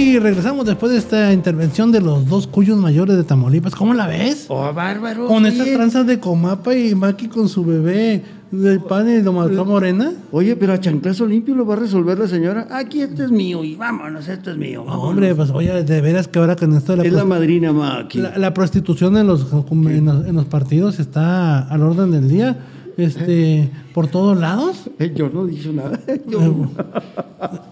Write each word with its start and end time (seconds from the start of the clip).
Y 0.00 0.18
regresamos 0.18 0.64
después 0.64 0.92
de 0.92 0.96
esta 0.96 1.30
intervención 1.30 1.92
de 1.92 2.00
los 2.00 2.26
dos 2.26 2.46
cuyos 2.46 2.78
mayores 2.78 3.18
de 3.18 3.22
Tamaulipas. 3.22 3.74
¿Cómo 3.74 3.92
la 3.92 4.06
ves? 4.06 4.46
Oh, 4.48 4.72
bárbaro. 4.72 5.26
Con 5.26 5.44
oye. 5.44 5.52
esas 5.54 5.74
tranzas 5.74 6.06
de 6.06 6.18
Comapa 6.18 6.74
y 6.74 6.94
Maki 6.94 7.28
con 7.28 7.50
su 7.50 7.66
bebé 7.66 8.22
del 8.50 8.80
pan 8.80 9.10
y 9.10 9.20
de 9.20 9.30
Malcá 9.30 9.62
Morena. 9.62 10.10
Oye, 10.32 10.56
pero 10.56 10.72
a 10.72 10.80
chanclazo 10.80 11.26
limpio 11.26 11.54
lo 11.54 11.66
va 11.66 11.74
a 11.74 11.80
resolver 11.80 12.18
la 12.18 12.28
señora. 12.28 12.66
Aquí 12.70 13.02
este 13.02 13.24
es 13.24 13.30
mío 13.30 13.62
y 13.62 13.76
vámonos, 13.76 14.26
esto 14.26 14.52
es 14.52 14.56
mío. 14.56 14.84
No, 14.86 15.02
hombre, 15.02 15.34
pues 15.34 15.50
oye, 15.50 15.84
de 15.84 16.00
veras 16.00 16.28
que 16.28 16.38
ahora 16.38 16.56
con 16.56 16.74
esto 16.74 16.92
de 16.92 17.02
la, 17.02 17.04
es 17.04 17.12
la 17.12 17.26
madrina 17.26 17.70
Maki. 17.70 18.20
la, 18.20 18.38
la 18.38 18.54
prostitución 18.54 19.18
en 19.18 19.26
los, 19.26 19.52
en 19.52 20.06
los, 20.06 20.26
en 20.26 20.34
los 20.34 20.46
partidos 20.46 20.98
está 20.98 21.58
al 21.58 21.82
orden 21.82 22.10
del 22.10 22.26
día. 22.26 22.56
Este, 22.96 23.70
por 23.94 24.08
todos 24.08 24.38
lados. 24.38 24.90
Eh, 24.98 25.12
Yo 25.14 25.28
no 25.30 25.46
dije 25.46 25.72
nada. 25.72 25.98
Yo- 26.28 26.70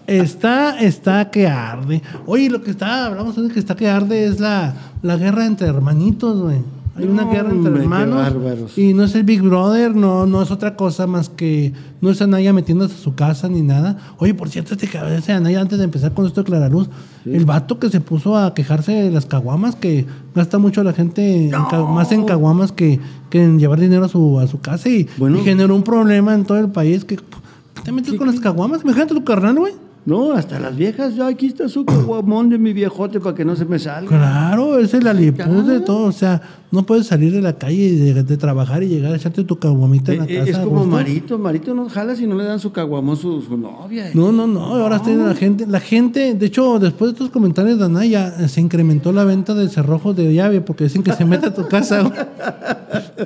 Está, 0.07 0.79
está 0.79 1.29
que 1.29 1.47
arde. 1.47 2.01
Oye, 2.25 2.49
lo 2.49 2.61
que 2.63 2.71
está, 2.71 3.05
hablamos 3.05 3.35
de 3.35 3.53
que 3.53 3.59
está 3.59 3.75
que 3.75 3.87
arde 3.87 4.25
es 4.25 4.39
la, 4.39 4.73
la 5.03 5.17
guerra 5.17 5.45
entre 5.45 5.67
hermanitos, 5.67 6.41
güey. 6.41 6.57
Hay 6.99 7.07
una 7.07 7.23
No, 7.25 7.31
guerra 7.31 7.49
entre 7.51 7.71
hermanos. 7.81 8.15
bárbaros. 8.17 8.77
Y 8.77 8.93
no 8.93 9.03
es 9.03 9.15
el 9.15 9.23
Big 9.23 9.41
Brother, 9.41 9.95
no, 9.95 10.25
no 10.25 10.41
es 10.41 10.51
otra 10.51 10.75
cosa 10.75 11.07
más 11.07 11.29
que 11.29 11.73
no 12.01 12.09
es 12.09 12.21
Anaya 12.21 12.53
metiéndose 12.53 12.95
a 12.95 12.97
su 12.97 13.15
casa 13.15 13.47
ni 13.49 13.61
nada. 13.61 13.97
Oye, 14.17 14.33
por 14.33 14.49
cierto, 14.49 14.73
este 14.73 14.87
cabrón 14.87 15.13
ese 15.13 15.31
Anaya, 15.33 15.61
antes 15.61 15.77
de 15.79 15.85
empezar 15.85 16.13
con 16.13 16.25
esto 16.25 16.41
de 16.43 16.45
Claraluz, 16.47 16.89
el 17.25 17.45
vato 17.45 17.79
que 17.79 17.89
se 17.89 18.01
puso 18.01 18.37
a 18.37 18.53
quejarse 18.53 18.91
de 18.93 19.11
las 19.11 19.25
caguamas, 19.25 19.75
que 19.75 20.05
gasta 20.35 20.57
mucho 20.57 20.83
la 20.83 20.93
gente 20.93 21.49
en 21.49 21.51
más 21.93 22.11
en 22.11 22.25
caguamas 22.25 22.71
que, 22.71 22.99
que 23.29 23.43
en 23.43 23.59
llevar 23.59 23.79
dinero 23.79 24.05
a 24.05 24.09
su, 24.09 24.39
a 24.39 24.47
su 24.47 24.59
casa 24.61 24.89
y, 24.89 25.07
Bueno. 25.17 25.39
y 25.39 25.43
generó 25.43 25.75
un 25.75 25.83
problema 25.83 26.33
en 26.33 26.45
todo 26.45 26.57
el 26.59 26.69
país 26.69 27.05
que 27.05 27.17
¿qué 27.17 27.81
te 27.83 27.91
metes 27.91 28.13
con 28.15 28.27
las 28.27 28.39
caguamas? 28.39 28.81
Imagínate 28.83 29.13
tu 29.13 29.23
carnal, 29.23 29.55
güey. 29.55 29.73
No, 30.05 30.31
hasta 30.31 30.59
las 30.59 30.75
viejas. 30.75 31.15
Ya 31.15 31.27
aquí 31.27 31.47
está 31.47 31.67
su 31.69 31.85
caguamón 31.85 32.49
de 32.49 32.57
mi 32.57 32.73
viejote 32.73 33.19
para 33.19 33.35
que 33.35 33.45
no 33.45 33.55
se 33.55 33.65
me 33.65 33.77
salga. 33.77 34.07
Claro, 34.09 34.79
es 34.79 34.93
el 34.93 35.05
alipuz 35.05 35.67
de 35.67 35.81
todo. 35.81 36.07
O 36.07 36.11
sea, 36.11 36.41
no 36.71 36.85
puedes 36.85 37.07
salir 37.07 37.31
de 37.33 37.41
la 37.41 37.53
calle 37.57 37.75
y 37.83 37.95
de, 37.95 38.23
de 38.23 38.37
trabajar 38.37 38.83
y 38.83 38.87
llegar 38.87 39.11
a 39.13 39.15
echarte 39.15 39.43
tu 39.43 39.57
caguamita 39.57 40.13
en 40.13 40.19
la 40.19 40.25
Eh, 40.25 40.27
eh, 40.35 40.37
casa. 40.39 40.51
es 40.51 40.57
como. 40.59 40.85
Marito. 40.85 41.37
Marito 41.39 41.73
no 41.73 41.89
jala 41.89 42.15
si 42.15 42.27
no 42.27 42.35
le 42.35 42.43
dan 42.43 42.59
su 42.59 42.71
caguamón 42.71 43.17
su, 43.17 43.41
su 43.41 43.57
novia. 43.57 44.09
eh. 44.09 44.11
No, 44.13 44.31
no, 44.31 44.45
no. 44.47 44.61
Ahora 44.65 44.97
está 44.97 45.09
la 45.11 45.33
gente. 45.35 45.65
La 45.67 45.79
gente, 45.79 46.33
de 46.35 46.45
hecho, 46.45 46.77
después 46.79 47.09
de 47.11 47.13
estos 47.13 47.29
comentarios 47.31 47.79
de 47.79 47.85
Anaya, 47.85 48.47
se 48.47 48.61
incrementó 48.61 49.11
la 49.11 49.23
venta 49.25 49.53
de 49.55 49.67
cerrojos 49.69 50.15
de 50.15 50.33
llave 50.33 50.61
porque 50.61 50.83
dicen 50.83 51.01
que 51.03 51.13
se 51.13 51.25
mete 51.25 51.47
a 51.47 51.53
tu 51.53 51.67
casa. 51.67 52.01
güey. 52.01 52.13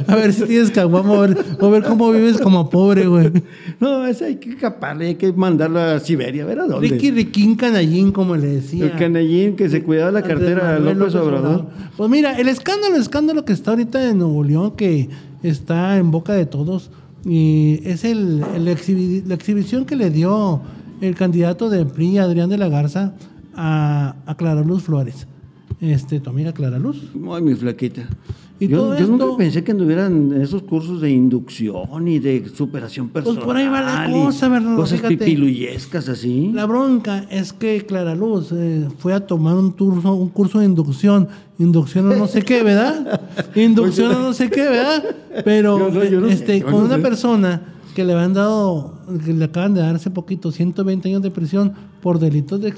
A 0.08 0.16
ver 0.16 0.34
si 0.34 0.44
tienes 0.44 0.72
caguamo, 0.72 1.16
a 1.22 1.28
ver, 1.28 1.38
a 1.60 1.68
ver 1.68 1.84
cómo 1.84 2.12
vives 2.12 2.40
como 2.40 2.70
pobre, 2.70 3.08
güey. 3.08 3.32
No, 3.80 4.06
ese 4.06 4.26
hay 4.26 4.36
que 4.38 4.50
escaparle, 4.52 5.08
hay 5.08 5.16
que 5.16 5.32
mandarlo 5.34 5.80
a 5.80 6.00
Siberia. 6.00 6.44
A 6.44 6.48
ver 6.48 6.60
a 6.60 6.66
dónde. 6.68 6.88
Ricky 6.88 7.12
Riquín 7.12 7.56
Canallín, 7.56 8.12
como 8.12 8.36
le 8.36 8.48
decía. 8.48 8.86
El 8.86 8.94
canallín 8.96 9.56
que 9.56 9.70
se 9.70 9.84
cuidaba 9.84 10.12
la 10.12 10.22
cartera 10.22 10.76
a 10.76 10.80
López 10.80 11.16
Obrador. 11.16 11.66
Pues 11.98 12.10
mira, 12.10 12.38
el 12.40 12.48
escándalo, 12.50 12.96
el 12.96 13.02
escándalo 13.02 13.33
que 13.42 13.54
está 13.54 13.72
ahorita 13.72 14.10
en 14.10 14.20
Nuevo 14.20 14.44
León, 14.44 14.74
que 14.78 15.10
está 15.42 15.98
en 15.98 16.12
boca 16.12 16.34
de 16.34 16.46
todos, 16.46 16.92
y 17.26 17.80
es 17.84 18.04
el, 18.04 18.40
la 18.40 18.72
exhibición 19.34 19.86
que 19.86 19.96
le 19.96 20.10
dio 20.10 20.62
el 21.02 21.16
candidato 21.16 21.70
de 21.70 21.86
PRI, 21.86 22.20
Adrián 22.20 22.50
de 22.50 22.58
la 22.58 22.70
Garza, 22.70 23.14
a, 23.56 24.16
a 24.26 24.36
Clara 24.36 24.64
Flores. 24.80 25.28
Este, 25.84 26.22
tu 26.22 26.30
amiga 26.30 26.54
Clara 26.54 26.80
Luz. 26.80 27.12
Ay, 27.30 27.42
mi 27.42 27.56
flaquita. 27.56 28.08
Y 28.58 28.68
yo 28.70 28.78
todo 28.78 28.98
yo 28.98 29.08
nunca 29.08 29.26
pensé 29.38 29.64
que 29.66 29.72
anduvieran 29.72 30.32
esos 30.42 30.64
cursos 30.64 31.02
de 31.02 31.10
inducción 31.10 32.08
y 32.08 32.20
de 32.20 32.48
superación 32.48 33.10
personal. 33.10 33.36
Pues 33.36 33.46
por 33.46 33.58
ahí 33.58 33.68
va 33.68 33.82
la 33.82 34.10
cosa, 34.10 34.48
Bernardo, 34.48 34.78
Cosas 34.78 35.00
fíjate. 35.00 35.18
pipiluyescas 35.18 36.08
así. 36.08 36.52
La 36.54 36.66
bronca 36.66 37.26
es 37.30 37.52
que 37.52 37.86
Clara 37.86 38.16
Luz 38.16 38.54
eh, 38.54 38.88
fue 39.00 39.14
a 39.14 39.28
tomar 39.28 39.56
un 39.56 39.72
curso, 39.72 40.14
un 40.14 40.30
curso 40.30 40.60
de 40.60 40.66
inducción, 40.66 41.28
inducción 41.60 42.10
a 42.12 42.16
no 42.16 42.28
sé 42.28 42.44
qué, 42.44 42.64
¿verdad? 42.64 43.22
Inducción 43.56 44.12
a 44.16 44.20
no 44.20 44.32
sé 44.34 44.50
qué, 44.50 44.64
¿verdad? 44.64 45.04
Pero 45.44 45.80
Yo 45.80 45.92
no, 45.92 46.04
yo 46.06 46.22
no 46.22 46.28
sé, 46.28 46.34
este, 46.34 46.62
con 46.62 46.76
una 46.76 47.00
persona 47.00 47.74
que 47.94 48.06
le 48.06 48.14
han 48.14 48.34
dado, 48.34 49.00
que 49.26 49.34
le 49.34 49.44
acaban 49.44 49.74
de 49.74 49.82
dar 49.82 49.96
hace 49.96 50.12
poquito 50.12 50.52
120 50.52 51.10
años 51.10 51.22
de 51.22 51.32
prisión 51.32 51.74
por 52.04 52.20
delitos 52.20 52.60
de 52.60 52.74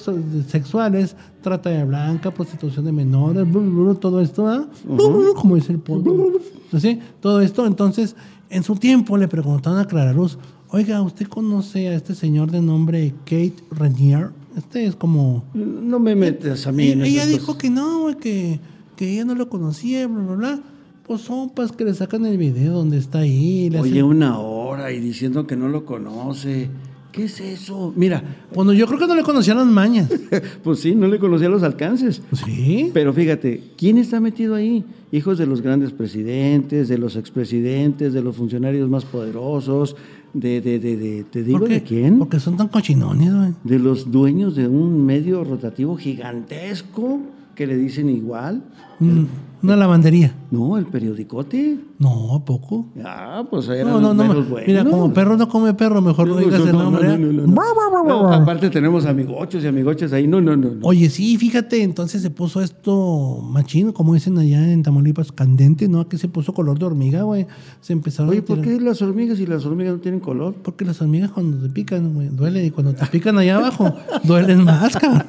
sexuales, 0.47 1.15
trata 1.41 1.71
de 1.71 1.83
blanca, 1.83 2.31
prostitución 2.31 2.85
de 2.85 2.91
menores, 2.91 3.51
blu, 3.51 3.59
blu, 3.61 3.95
todo 3.95 4.21
esto, 4.21 4.67
blu, 4.85 5.33
como 5.35 5.55
dice 5.55 5.71
el 5.73 5.79
pueblo. 5.79 6.33
¿Sí? 6.79 6.99
Todo 7.21 7.41
esto, 7.41 7.65
entonces, 7.65 8.15
en 8.51 8.61
su 8.61 8.75
tiempo 8.75 9.17
le 9.17 9.27
preguntaron 9.27 9.79
a 9.79 9.85
Clara 9.85 10.13
Luz, 10.13 10.37
oiga, 10.69 11.01
¿usted 11.01 11.25
conoce 11.27 11.87
a 11.89 11.95
este 11.95 12.13
señor 12.13 12.51
de 12.51 12.61
nombre 12.61 13.15
Kate 13.25 13.55
Renier? 13.71 14.29
Este 14.55 14.85
es 14.85 14.95
como... 14.95 15.43
No 15.55 15.99
me 15.99 16.15
metas 16.15 16.67
a 16.67 16.71
mí 16.71 16.89
en 16.89 17.01
ella 17.03 17.25
dijo 17.25 17.47
cosas. 17.47 17.61
que 17.63 17.69
no, 17.71 18.15
que, 18.21 18.59
que 18.95 19.11
ella 19.11 19.25
no 19.25 19.33
lo 19.33 19.49
conocía, 19.49 20.05
bla, 20.07 20.21
bla, 20.21 20.35
bla. 20.35 20.59
Pues 21.07 21.21
sopas 21.21 21.71
que 21.71 21.83
le 21.83 21.95
sacan 21.95 22.25
el 22.27 22.37
video 22.37 22.73
donde 22.73 22.97
está 22.99 23.19
ahí. 23.19 23.69
Oye, 23.69 23.79
hacen- 23.79 24.03
una 24.03 24.37
hora 24.37 24.91
y 24.91 24.99
diciendo 24.99 25.47
que 25.47 25.55
no 25.55 25.67
lo 25.67 25.83
conoce. 25.83 26.69
¿Qué 27.15 27.23
es 27.25 27.39
eso? 27.39 27.93
Mira, 27.95 28.21
Cuando 28.53 28.73
yo 28.73 28.85
creo 28.87 28.99
que 28.99 29.07
no 29.07 29.15
le 29.15 29.23
conocían 29.23 29.57
las 29.57 29.67
mañas. 29.67 30.09
pues 30.63 30.79
sí, 30.79 30.93
no 30.95 31.07
le 31.07 31.17
conocía 31.17 31.47
los 31.47 31.63
alcances. 31.63 32.21
Sí. 32.45 32.91
Pero 32.93 33.13
fíjate, 33.13 33.63
¿quién 33.77 33.97
está 33.97 34.19
metido 34.19 34.53
ahí? 34.55 34.83
Hijos 35.13 35.37
de 35.37 35.45
los 35.45 35.61
grandes 35.61 35.91
presidentes, 35.93 36.89
de 36.89 36.97
los 36.97 37.15
expresidentes, 37.15 38.11
de 38.13 38.21
los 38.21 38.35
funcionarios 38.35 38.89
más 38.89 39.05
poderosos, 39.05 39.95
de, 40.33 40.59
de, 40.59 40.77
de, 40.79 40.97
de- 40.97 41.23
¿te 41.23 41.41
digo 41.43 41.65
de 41.65 41.81
quién? 41.83 42.19
Porque 42.19 42.39
son 42.41 42.57
tan 42.57 42.67
cochinones, 42.67 43.33
güey. 43.33 43.53
De 43.63 43.79
los 43.79 44.11
dueños 44.11 44.55
de 44.57 44.67
un 44.67 45.05
medio 45.05 45.45
rotativo 45.45 45.95
gigantesco 45.95 47.19
que 47.55 47.65
le 47.65 47.77
dicen 47.77 48.09
igual. 48.09 48.61
Un- 48.99 49.27
Una 49.65 49.75
lavandería. 49.75 50.31
No, 50.51 50.77
el 50.77 50.85
periodicote. 50.85 51.79
No, 51.97 52.35
¿a 52.35 52.45
poco? 52.45 52.85
Ah, 53.03 53.43
pues 53.49 53.67
eran 53.67 53.87
No, 53.87 53.99
no, 53.99 54.13
no. 54.13 54.23
meros 54.27 54.47
buenos. 54.47 54.67
Mira, 54.67 54.85
como 54.85 55.11
perro 55.11 55.35
no 55.37 55.49
come 55.49 55.73
perro, 55.73 56.01
mejor 56.03 56.27
no 56.27 56.35
digas 56.37 56.59
el 56.61 56.71
No, 56.71 56.83
no, 56.91 56.91
nombre. 56.91 57.17
no, 57.17 58.31
¿eh? 58.31 58.35
aparte 58.35 58.69
tenemos 58.69 59.07
amigochos 59.07 59.63
y 59.63 59.67
amigochas 59.67 60.13
ahí. 60.13 60.27
No, 60.27 60.39
no, 60.39 60.55
no. 60.55 60.69
Oye, 60.83 61.09
sí, 61.09 61.35
fíjate, 61.37 61.81
entonces 61.81 62.21
se 62.21 62.29
puso 62.29 62.61
esto 62.61 63.39
machino, 63.41 63.91
como 63.91 64.13
dicen 64.13 64.37
allá 64.37 64.71
en 64.71 64.83
Tamaulipas, 64.83 65.31
candente, 65.31 65.87
¿no? 65.87 66.01
Aquí 66.01 66.17
se 66.19 66.27
puso 66.27 66.53
color 66.53 66.77
de 66.77 66.85
hormiga, 66.85 67.23
güey. 67.23 67.47
Se 67.81 67.93
empezaron 67.93 68.29
Oye, 68.29 68.43
¿por 68.43 68.61
qué 68.61 68.79
las 68.79 69.01
hormigas 69.01 69.39
y 69.39 69.47
las 69.47 69.65
hormigas 69.65 69.95
no 69.95 69.99
tienen 69.99 70.19
color? 70.19 70.53
Porque 70.61 70.85
las 70.85 71.01
hormigas 71.01 71.31
cuando 71.31 71.57
te 71.57 71.69
pican, 71.73 72.13
güey, 72.13 72.27
duele. 72.29 72.63
Y 72.63 72.69
cuando 72.69 72.93
te 72.93 73.03
pican 73.07 73.35
allá 73.39 73.57
abajo, 73.57 73.91
duelen 74.23 74.63
más, 74.63 74.95
cabrón. 74.95 75.25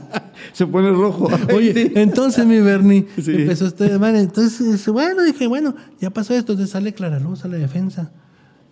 Se 0.52 0.66
pone 0.66 0.90
rojo. 0.90 1.28
Oye, 1.54 1.72
Sí. 1.72 1.92
entonces 1.94 2.46
mi 2.46 2.60
Bernie 2.60 3.06
Sí. 3.22 3.32
empezó 3.32 3.66
este 3.66 3.98
madre. 3.98 4.20
Entonces, 4.20 4.86
bueno, 4.88 5.22
dije, 5.22 5.46
bueno, 5.46 5.74
ya 6.00 6.10
pasó 6.10 6.34
esto. 6.34 6.52
Entonces 6.52 6.72
sale 6.72 6.92
Clara 6.94 7.18
Luz 7.20 7.44
a 7.44 7.48
la 7.48 7.56
defensa. 7.56 8.10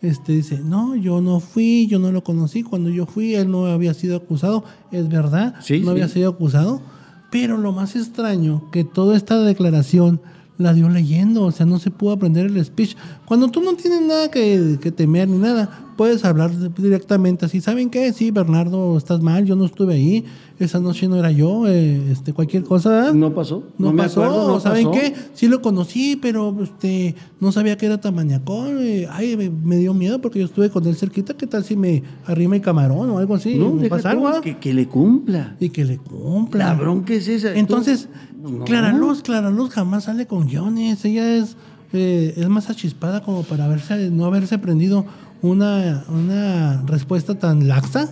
Este 0.03 0.32
dice, 0.32 0.61
no, 0.62 0.94
yo 0.97 1.21
no 1.23 1.41
fui, 1.41 1.87
yo 1.87 1.99
no 1.99 2.12
lo 2.12 2.23
conocí. 2.23 2.62
Cuando 2.62 2.91
yo 2.91 3.06
fui, 3.06 3.35
él 3.35 3.50
no 3.50 3.67
había 3.67 3.94
sido 3.94 4.17
acusado. 4.17 4.65
Es 4.93 5.09
verdad, 5.09 5.55
Sí, 5.61 5.81
no 5.81 5.93
había 5.93 6.09
sido 6.09 6.31
acusado. 6.31 6.82
Pero 7.31 7.56
lo 7.59 7.73
más 7.73 7.97
extraño, 7.97 8.70
que 8.70 8.85
toda 8.85 9.17
esta 9.17 9.41
declaración 9.41 10.20
la 10.59 10.73
dio 10.75 10.88
leyendo. 10.91 11.43
O 11.44 11.53
sea, 11.53 11.65
no 11.67 11.79
se 11.79 11.91
pudo 11.91 12.12
aprender 12.12 12.47
el 12.47 12.62
speech. 12.65 12.97
Cuando 13.25 13.49
tú 13.49 13.61
no 13.62 13.75
tienes 13.75 14.03
nada 14.03 14.31
que, 14.31 14.79
que 14.81 14.93
temer 14.93 15.27
ni 15.29 15.38
nada, 15.38 15.87
puedes 15.96 16.25
hablar 16.25 16.50
directamente 16.76 17.46
así. 17.46 17.61
¿Saben 17.61 17.91
qué? 17.91 18.12
Sí, 18.12 18.31
Bernardo, 18.31 18.96
estás 18.99 19.20
mal, 19.20 19.44
yo 19.44 19.56
no 19.56 19.64
estuve 19.64 19.94
ahí. 19.94 20.25
Esa 20.58 20.79
noche 20.79 21.08
no 21.08 21.17
era 21.17 21.32
yo, 21.32 21.67
eh, 21.67 22.12
este, 22.12 22.32
cualquier 22.32 22.62
cosa. 22.62 23.12
No 23.12 23.35
pasó. 23.35 23.64
No, 23.76 23.93
me 23.93 24.05
pasó, 24.05 24.23
acuerdo, 24.25 24.49
no 24.49 24.61
¿saben 24.61 24.87
pasó. 24.87 25.00
qué? 25.00 25.14
Sí 25.35 25.49
lo 25.49 25.61
conocí, 25.62 26.17
pero 26.17 26.56
este, 26.62 27.17
no 27.41 27.50
sabía 27.50 27.76
que 27.76 27.87
era 27.87 28.00
tan 28.00 28.14
maniacón. 28.14 28.79
eh, 28.81 29.08
ay, 29.11 29.37
me, 29.37 29.50
me 29.50 29.76
dio 29.79 29.94
miedo 29.94 30.20
porque 30.20 30.38
yo 30.38 30.44
estuve 30.44 30.70
con 30.70 30.87
él 30.87 30.94
cerquita. 30.94 31.35
¿Qué 31.35 31.46
tal 31.49 31.64
si 31.64 31.76
me 31.76 32.02
arrima 32.26 32.55
el 32.56 32.62
camarón 32.62 33.11
o 33.11 33.19
algo 33.19 33.35
así? 33.35 33.56
No, 33.56 33.73
¿Me 33.73 33.82
deja 33.85 33.96
pasa 33.96 34.11
algo? 34.11 34.29
ah? 34.29 34.41
que, 34.43 34.58
que 34.58 34.73
le 34.73 34.87
cumpla. 34.87 35.56
Y 35.58 35.70
que 35.70 35.85
le 35.85 35.99
cumpla. 35.99 36.67
La 36.67 36.75
bronca 36.75 37.14
es 37.14 37.26
esa. 37.26 37.52
Entonces, 37.55 38.08
No. 38.41 38.64
Clara 38.64 38.93
Luz, 38.93 39.23
Clara 39.23 39.50
Luz 39.50 39.70
jamás 39.70 40.05
sale 40.05 40.26
con 40.26 40.46
guiones. 40.46 41.05
Ella 41.05 41.35
es, 41.37 41.56
eh, 41.93 42.35
es 42.37 42.49
más 42.49 42.70
achispada 42.70 43.23
como 43.23 43.43
para 43.43 43.64
haberse, 43.64 44.11
no 44.11 44.25
haberse 44.26 44.55
aprendido 44.55 45.05
una, 45.44 46.05
una 46.08 46.82
respuesta 46.87 47.38
tan 47.38 47.69
laxa. 47.69 48.08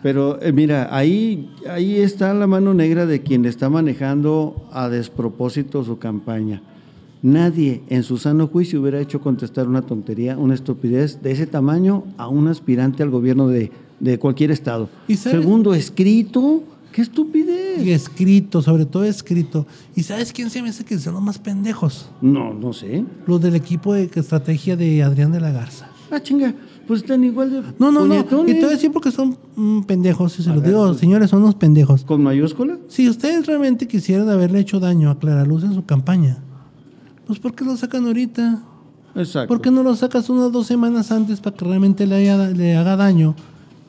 Pero 0.00 0.40
eh, 0.40 0.52
mira, 0.52 0.88
ahí, 0.96 1.50
ahí 1.68 1.96
está 1.96 2.32
la 2.34 2.46
mano 2.46 2.72
negra 2.72 3.04
de 3.04 3.22
quien 3.22 3.44
está 3.46 3.68
manejando 3.68 4.68
a 4.72 4.88
despropósito 4.88 5.82
su 5.84 5.98
campaña. 5.98 6.62
Nadie 7.20 7.82
en 7.88 8.02
su 8.04 8.16
sano 8.16 8.46
juicio 8.46 8.80
hubiera 8.80 9.00
hecho 9.00 9.20
contestar 9.20 9.68
una 9.68 9.82
tontería, 9.82 10.38
una 10.38 10.54
estupidez 10.54 11.20
de 11.22 11.32
ese 11.32 11.46
tamaño 11.46 12.04
a 12.16 12.28
un 12.28 12.48
aspirante 12.48 13.02
al 13.02 13.10
gobierno 13.10 13.48
de, 13.48 13.70
de 13.98 14.18
cualquier 14.18 14.50
estado. 14.52 14.88
Segundo, 15.08 15.74
escrito. 15.74 16.62
¡Qué 16.92 17.00
estupidez! 17.00 17.86
Y 17.86 17.90
escrito, 17.92 18.60
sobre 18.60 18.84
todo 18.84 19.04
escrito. 19.04 19.66
¿Y 19.96 20.02
sabes 20.02 20.30
quién 20.30 20.50
se 20.50 20.60
me 20.60 20.68
hace 20.68 20.84
que 20.84 20.98
son 20.98 21.14
los 21.14 21.22
más 21.22 21.38
pendejos? 21.38 22.10
No, 22.20 22.52
no 22.52 22.74
sé. 22.74 23.04
Los 23.26 23.40
del 23.40 23.54
equipo 23.54 23.94
de 23.94 24.10
estrategia 24.14 24.76
de 24.76 25.02
Adrián 25.02 25.32
de 25.32 25.40
la 25.40 25.52
Garza. 25.52 25.88
Ah, 26.14 26.20
chinga, 26.22 26.54
pues 26.86 27.00
están 27.00 27.24
igual 27.24 27.50
de 27.50 27.62
No, 27.78 27.90
no, 27.90 28.04
no. 28.06 28.20
Y 28.20 28.24
te 28.24 28.34
voy 28.60 28.64
a 28.64 28.68
decir 28.68 28.92
porque 28.92 29.10
son 29.10 29.36
mm, 29.56 29.80
pendejos. 29.82 30.32
Si 30.34 30.42
se 30.42 30.50
los 30.50 30.62
digo, 30.62 30.92
señores, 30.94 31.30
son 31.30 31.42
unos 31.42 31.54
pendejos. 31.54 32.04
¿Con 32.04 32.22
mayúscula? 32.22 32.76
Si 32.88 33.08
ustedes 33.08 33.46
realmente 33.46 33.88
quisieran 33.88 34.28
haberle 34.28 34.60
hecho 34.60 34.78
daño 34.78 35.10
a 35.10 35.18
Clara 35.18 35.44
Luz 35.46 35.64
en 35.64 35.72
su 35.74 35.84
campaña, 35.86 36.38
pues 37.26 37.38
¿por 37.38 37.54
qué 37.54 37.64
lo 37.64 37.76
sacan 37.78 38.06
ahorita? 38.06 38.62
Exacto. 39.14 39.48
¿Por 39.48 39.60
qué 39.62 39.70
no 39.70 39.82
lo 39.82 39.94
sacas 39.96 40.28
unas 40.28 40.52
dos 40.52 40.66
semanas 40.66 41.10
antes 41.12 41.40
para 41.40 41.56
que 41.56 41.64
realmente 41.64 42.06
le, 42.06 42.14
haya- 42.16 42.48
le 42.50 42.76
haga 42.76 42.96
daño 42.96 43.34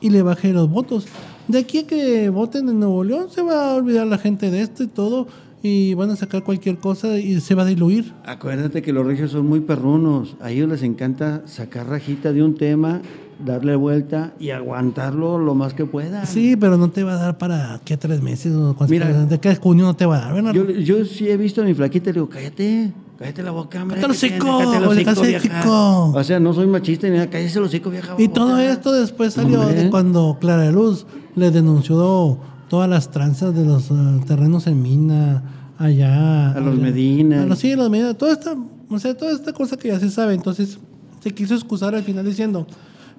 y 0.00 0.08
le 0.10 0.22
baje 0.22 0.52
los 0.52 0.70
votos? 0.70 1.06
De 1.46 1.58
aquí 1.58 1.78
a 1.78 1.86
que 1.86 2.30
voten 2.30 2.68
en 2.70 2.80
Nuevo 2.80 3.04
León 3.04 3.26
se 3.30 3.42
va 3.42 3.70
a 3.72 3.74
olvidar 3.74 4.06
la 4.06 4.16
gente 4.16 4.50
de 4.50 4.62
esto 4.62 4.82
y 4.82 4.86
todo 4.86 5.26
y 5.64 5.94
van 5.94 6.10
a 6.10 6.16
sacar 6.16 6.42
cualquier 6.44 6.76
cosa 6.76 7.18
y 7.18 7.40
se 7.40 7.54
va 7.54 7.62
a 7.62 7.64
diluir. 7.66 8.12
Acuérdate 8.26 8.82
que 8.82 8.92
los 8.92 9.06
regios 9.06 9.30
son 9.30 9.46
muy 9.48 9.60
perrunos. 9.60 10.36
A 10.42 10.50
ellos 10.50 10.68
les 10.68 10.82
encanta 10.82 11.40
sacar 11.46 11.86
rajita 11.88 12.34
de 12.34 12.42
un 12.42 12.54
tema, 12.54 13.00
darle 13.42 13.74
vuelta 13.74 14.34
y 14.38 14.50
aguantarlo 14.50 15.38
lo 15.38 15.54
más 15.54 15.72
que 15.72 15.86
puedan. 15.86 16.26
Sí, 16.26 16.54
pero 16.56 16.76
no 16.76 16.90
te 16.90 17.02
va 17.02 17.14
a 17.14 17.16
dar 17.16 17.38
para 17.38 17.80
qué 17.82 17.96
tres 17.96 18.20
meses 18.20 18.54
o 18.54 18.76
Mira. 18.90 19.24
de 19.24 19.40
qué 19.40 19.56
junio 19.56 19.86
no 19.86 19.94
te 19.96 20.04
va 20.04 20.18
a 20.28 20.32
dar. 20.34 20.54
Yo, 20.54 20.68
yo 20.70 21.02
sí 21.06 21.30
he 21.30 21.36
visto 21.38 21.62
a 21.62 21.64
mi 21.64 21.72
flaquita 21.72 22.10
y 22.10 22.12
le 22.12 22.20
digo, 22.20 22.28
cállate, 22.28 22.92
cállate 23.18 23.42
la 23.42 23.50
boca, 23.52 23.80
hombre. 23.80 24.02
Cállate 24.02 24.26
el 24.26 24.32
hocico, 24.32 24.58
Cállate 24.58 24.86
o 24.86 24.90
cállate 24.90 25.20
el 25.22 25.26
vieja". 25.28 25.60
hocico. 25.60 26.18
O 26.18 26.24
sea, 26.24 26.38
no 26.40 26.52
soy 26.52 26.66
machista 26.66 27.06
ni 27.06 27.14
nada, 27.14 27.30
cállese 27.30 27.58
el 27.58 27.64
hocico, 27.64 27.88
vieja. 27.88 28.14
Y 28.18 28.28
todo 28.28 28.58
esto 28.58 28.92
después 28.92 29.32
salió 29.32 29.64
de 29.66 29.88
cuando 29.88 30.36
Clara 30.38 30.70
Luz 30.70 31.06
le 31.36 31.50
denunció 31.50 32.36
todas 32.68 32.88
las 32.88 33.10
tranzas 33.10 33.54
de 33.54 33.64
los 33.64 33.90
eh, 33.90 33.94
terrenos 34.26 34.66
en 34.66 34.82
mina 34.82 35.42
allá. 35.78 36.52
A 36.52 36.60
los 36.60 36.74
allá. 36.74 36.82
Medina. 36.82 37.42
A 37.42 37.46
los, 37.46 37.58
sí, 37.58 37.72
a 37.72 37.76
los 37.76 37.90
Medina. 37.90 38.14
Toda 38.14 38.32
esta, 38.32 38.54
o 38.88 38.98
sea, 38.98 39.16
toda 39.16 39.32
esta 39.32 39.52
cosa 39.52 39.76
que 39.76 39.88
ya 39.88 39.98
se 39.98 40.10
sabe. 40.10 40.34
Entonces 40.34 40.78
se 41.20 41.32
quiso 41.32 41.54
excusar 41.54 41.94
al 41.94 42.02
final 42.02 42.24
diciendo, 42.24 42.66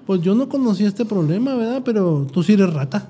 pues 0.06 0.20
yo 0.22 0.34
no 0.34 0.48
conocía 0.48 0.88
este 0.88 1.04
problema, 1.04 1.54
¿verdad? 1.54 1.82
Pero 1.84 2.26
tú 2.30 2.42
sí 2.42 2.52
eres 2.52 2.72
rata 2.72 3.08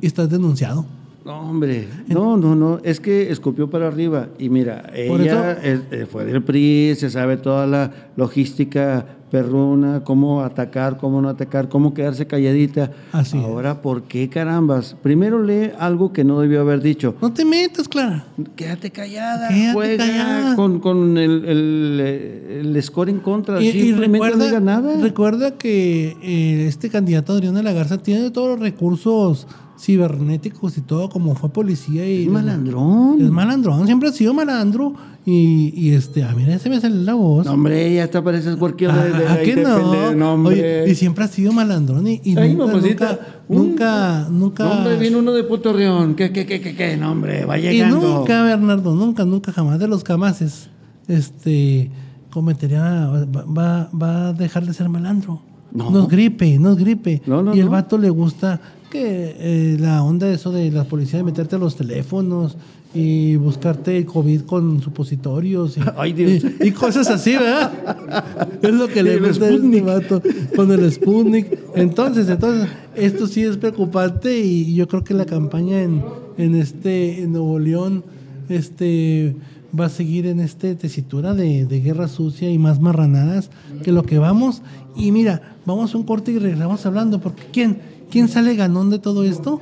y 0.00 0.06
estás 0.06 0.28
denunciado. 0.28 0.84
No, 1.24 1.40
hombre, 1.40 1.88
no, 2.06 2.36
no, 2.36 2.54
no, 2.54 2.80
es 2.82 3.00
que 3.00 3.30
escupió 3.30 3.70
para 3.70 3.88
arriba. 3.88 4.28
Y 4.38 4.50
mira, 4.50 4.90
ella 4.94 5.52
es- 5.52 5.80
eh, 5.90 6.06
fue 6.10 6.26
del 6.26 6.42
PRI, 6.42 6.94
se 6.96 7.08
sabe 7.08 7.38
toda 7.38 7.66
la 7.66 7.90
logística 8.16 9.06
perruna, 9.30 10.02
cómo 10.04 10.42
atacar, 10.42 10.98
cómo 10.98 11.22
no 11.22 11.30
atacar, 11.30 11.68
cómo 11.70 11.94
quedarse 11.94 12.26
calladita. 12.26 12.90
Así 13.10 13.38
es. 13.38 13.42
Ahora, 13.44 13.80
¿por 13.80 14.02
qué 14.02 14.28
carambas? 14.28 14.96
Primero 15.02 15.42
lee 15.42 15.70
algo 15.78 16.12
que 16.12 16.24
no 16.24 16.40
debió 16.40 16.60
haber 16.60 16.82
dicho. 16.82 17.14
No 17.22 17.32
te 17.32 17.44
metas, 17.46 17.88
Clara. 17.88 18.26
Quédate 18.54 18.90
callada, 18.90 19.48
Quédate 19.48 19.72
juega 19.72 20.06
callada. 20.06 20.56
con, 20.56 20.78
con 20.78 21.16
el, 21.16 21.44
el, 21.46 22.00
el 22.66 22.82
score 22.82 23.08
en 23.08 23.20
contra. 23.20 23.62
Y, 23.62 23.70
y 23.70 23.92
no 23.92 24.02
recuerda, 24.02 24.44
digas 24.44 24.62
nada. 24.62 25.00
recuerda 25.00 25.52
que 25.56 26.16
eh, 26.22 26.66
este 26.68 26.90
candidato 26.90 27.32
Adrián 27.32 27.54
de 27.54 27.62
la 27.62 27.72
Garza 27.72 27.96
tiene 27.98 28.30
todos 28.30 28.48
los 28.50 28.60
recursos 28.60 29.46
cibernéticos 29.78 30.76
y 30.78 30.80
todo, 30.82 31.08
como 31.08 31.34
fue 31.34 31.50
policía 31.50 32.08
y 32.08 32.22
es 32.24 32.28
malandrón. 32.28 33.20
Es 33.20 33.30
malandrón, 33.30 33.86
siempre 33.86 34.08
ha 34.08 34.12
sido 34.12 34.32
malandro. 34.34 34.94
Y, 35.26 35.72
y 35.74 35.94
este, 35.94 36.22
a 36.22 36.34
mí 36.34 36.44
se 36.58 36.68
me 36.68 36.78
sale 36.80 36.96
la 36.96 37.14
voz. 37.14 37.46
No, 37.46 37.52
hombre, 37.52 37.94
ya 37.94 38.08
te 38.08 38.20
pareces 38.20 38.56
cualquier 38.56 38.92
de, 38.92 39.10
de, 39.10 39.26
Ah, 39.26 39.38
que 39.42 39.56
de 39.56 40.14
no. 40.14 40.34
Oye, 40.34 40.84
y 40.90 40.94
siempre 40.94 41.24
ha 41.24 41.28
sido 41.28 41.50
malandrón 41.52 42.06
y, 42.06 42.20
y 42.22 42.36
Ay, 42.36 42.54
nunca, 42.54 42.72
nunca, 42.76 43.18
un- 43.48 43.56
nunca, 43.68 44.28
nunca, 44.30 44.70
hombre, 44.70 44.98
viene 44.98 45.16
uno 45.16 45.32
de 45.32 45.44
Puerto 45.44 45.72
Reón. 45.72 46.14
¿Qué, 46.14 46.30
qué, 46.30 46.44
qué, 46.44 46.60
qué, 46.60 46.76
qué? 46.76 46.96
No, 46.98 47.12
hombre, 47.12 47.46
va 47.46 47.58
y 47.58 47.80
nunca, 47.82 48.42
Bernardo, 48.44 48.94
nunca, 48.94 49.24
nunca, 49.24 49.50
jamás 49.50 49.78
de 49.78 49.88
los 49.88 50.04
camaces, 50.04 50.68
este, 51.08 51.90
cometería, 52.30 53.06
va, 53.06 53.44
va, 53.44 53.90
va 53.98 54.28
a 54.28 54.32
dejar 54.34 54.66
de 54.66 54.74
ser 54.74 54.90
malandro. 54.90 55.40
No. 55.72 55.90
No 55.90 56.02
es 56.02 56.08
gripe, 56.08 56.58
no 56.58 56.72
es 56.72 56.76
gripe. 56.76 57.22
No, 57.26 57.42
no, 57.42 57.54
y 57.56 57.60
el 57.60 57.68
vato 57.70 57.96
le 57.98 58.10
gusta 58.10 58.60
que 58.94 59.36
eh, 59.38 59.76
la 59.80 60.02
onda 60.04 60.28
de 60.28 60.34
eso 60.34 60.52
de 60.52 60.70
la 60.70 60.84
policía 60.84 61.18
de 61.18 61.24
meterte 61.24 61.56
a 61.56 61.58
los 61.58 61.74
teléfonos 61.74 62.56
y 62.94 63.34
buscarte 63.34 63.96
el 63.98 64.06
COVID 64.06 64.42
con 64.42 64.80
supositorios 64.80 65.76
y, 65.76 65.80
Ay, 65.96 66.12
Dios. 66.12 66.44
y- 66.60 66.68
y 66.68 66.70
cosas 66.70 67.10
así, 67.10 67.32
¿verdad? 67.32 67.72
es 68.62 68.70
lo 68.72 68.86
que 68.86 69.02
le 69.02 69.14
a 69.14 69.30
este 69.30 69.80
vato 69.80 70.22
con 70.54 70.70
el 70.70 70.90
Sputnik. 70.92 71.58
Entonces, 71.74 72.28
entonces, 72.28 72.68
esto 72.94 73.26
sí 73.26 73.42
es 73.42 73.56
preocupante 73.56 74.38
y 74.38 74.74
yo 74.76 74.86
creo 74.86 75.02
que 75.02 75.12
la 75.14 75.26
campaña 75.26 75.82
en, 75.82 76.02
en 76.38 76.54
este 76.54 77.22
en 77.22 77.32
Nuevo 77.32 77.58
León 77.58 78.04
este 78.48 79.34
va 79.78 79.86
a 79.86 79.88
seguir 79.88 80.26
en 80.26 80.38
este 80.38 80.76
tesitura 80.76 81.34
de, 81.34 81.66
de 81.66 81.80
guerra 81.80 82.06
sucia 82.06 82.48
y 82.48 82.58
más 82.58 82.80
marranadas 82.80 83.50
que 83.82 83.90
lo 83.90 84.04
que 84.04 84.18
vamos. 84.18 84.62
Y 84.94 85.10
mira, 85.10 85.56
vamos 85.66 85.92
a 85.94 85.98
un 85.98 86.04
corte 86.04 86.30
y 86.30 86.38
regresamos 86.38 86.86
hablando, 86.86 87.20
porque 87.20 87.42
¿quién, 87.52 87.78
quién 88.10 88.28
sale 88.28 88.54
ganón 88.56 88.90
de 88.90 88.98
todo 88.98 89.24
esto? 89.24 89.60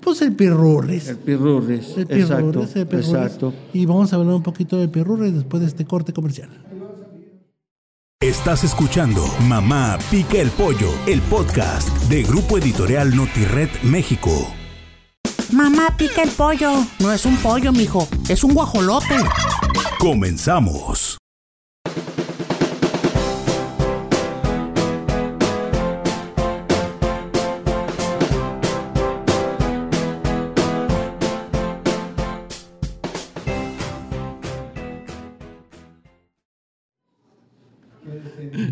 Pues 0.00 0.20
el 0.22 0.34
Pirurris. 0.34 1.08
El 1.08 1.16
pirurris. 1.16 1.96
El 1.96 2.02
exacto, 2.10 2.50
Pirurris, 2.50 2.76
el 2.76 2.86
Pirurris. 2.86 3.08
exacto. 3.08 3.54
Y 3.72 3.86
vamos 3.86 4.12
a 4.12 4.16
hablar 4.16 4.34
un 4.34 4.42
poquito 4.42 4.76
del 4.76 4.90
Pirurris 4.90 5.32
después 5.32 5.62
de 5.62 5.68
este 5.68 5.84
corte 5.86 6.12
comercial. 6.12 6.50
Estás 8.20 8.64
escuchando 8.64 9.22
Mamá 9.48 9.98
Pica 10.10 10.38
el 10.38 10.50
Pollo, 10.50 10.90
el 11.06 11.20
podcast 11.22 11.88
de 12.08 12.22
Grupo 12.22 12.58
Editorial 12.58 13.14
Notired 13.14 13.68
México. 13.82 14.30
Mamá 15.52 15.94
pica 15.96 16.22
el 16.22 16.30
pollo. 16.30 16.72
No 17.00 17.12
es 17.12 17.24
un 17.26 17.36
pollo, 17.36 17.70
mijo. 17.72 18.08
Es 18.28 18.42
un 18.44 18.54
guajolote. 18.54 19.16
Comenzamos. 19.98 21.18